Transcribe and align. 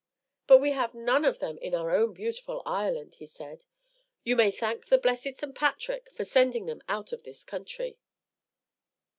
"But 0.47 0.57
we 0.57 0.71
have 0.71 0.95
none 0.95 1.23
of 1.25 1.37
them 1.37 1.59
in 1.59 1.75
our 1.75 1.95
own 1.95 2.13
beautiful 2.13 2.63
Ireland," 2.65 3.13
he 3.19 3.27
said. 3.27 3.63
"You 4.23 4.35
may 4.35 4.49
thank 4.49 4.87
the 4.87 4.97
blessed 4.97 5.37
St. 5.37 5.53
Patrick 5.53 6.09
for 6.11 6.23
sending 6.23 6.65
them 6.65 6.81
out 6.89 7.13
of 7.13 7.21
this 7.21 7.43
country." 7.43 7.99